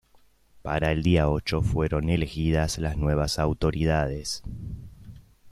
Para 0.63 0.91
el 0.93 1.03
día 1.03 1.29
ocho 1.29 1.61
fueron 1.61 2.09
elegidas 2.09 2.79
las 2.79 2.97
nuevas 2.97 3.37
autoridades. 3.37 4.41